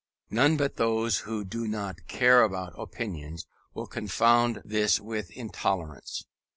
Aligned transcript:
None 0.31 0.57
but 0.57 0.77
those 0.77 1.19
who 1.29 1.45
do 1.45 1.67
not 1.67 2.07
care 2.07 2.41
about 2.41 2.73
opinions 2.75 3.45
will 3.75 3.85
confound 3.85 4.59
this 4.65 4.99
with 4.99 5.29
intolerance. 5.29 6.25